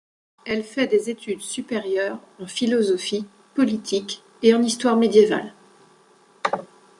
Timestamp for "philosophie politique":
2.47-4.23